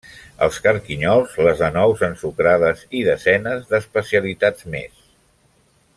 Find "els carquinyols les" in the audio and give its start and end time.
0.43-1.61